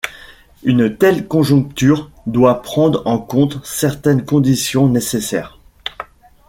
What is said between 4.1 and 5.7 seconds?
conditions nécessaires.